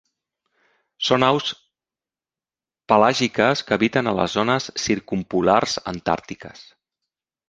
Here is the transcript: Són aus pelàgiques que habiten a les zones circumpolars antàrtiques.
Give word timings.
Són 1.07 1.25
aus 1.25 1.49
pelàgiques 2.91 3.63
que 3.67 3.75
habiten 3.77 4.09
a 4.09 4.13
les 4.21 4.37
zones 4.39 4.71
circumpolars 4.85 5.77
antàrtiques. 5.93 6.65